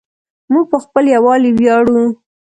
[0.51, 2.01] موږ په خپل یووالي ویاړو.